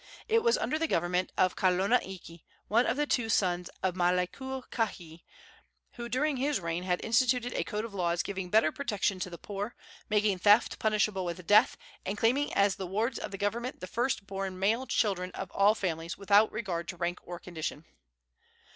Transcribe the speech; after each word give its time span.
It 0.27 0.41
was 0.41 0.57
under 0.57 0.79
the 0.79 0.87
government 0.87 1.31
of 1.37 1.55
Kalona 1.55 1.99
iki, 2.03 2.43
one 2.67 2.87
of 2.87 2.97
the 2.97 3.05
two 3.05 3.29
sons 3.29 3.69
of 3.83 3.93
Mailikukahi, 3.93 5.21
who 5.91 6.09
during 6.09 6.37
his 6.37 6.59
reign 6.59 6.81
had 6.81 7.05
instituted 7.05 7.53
a 7.53 7.63
code 7.63 7.85
of 7.85 7.93
laws 7.93 8.23
giving 8.23 8.49
better 8.49 8.71
protection 8.71 9.19
to 9.19 9.29
the 9.29 9.37
poor, 9.37 9.75
making 10.09 10.39
theft 10.39 10.79
punishable 10.79 11.23
with 11.23 11.45
death, 11.45 11.77
and 12.03 12.17
claiming 12.17 12.51
as 12.55 12.77
the 12.77 12.87
wards 12.87 13.19
of 13.19 13.29
the 13.29 13.37
government 13.37 13.79
the 13.79 13.85
first 13.85 14.25
born 14.25 14.57
male 14.57 14.87
children 14.87 15.29
of 15.35 15.51
all 15.51 15.75
families, 15.75 16.17
without 16.17 16.51
regard 16.51 16.87
to 16.87 16.97
rank 16.97 17.19
or 17.21 17.37
condition. 17.37 17.85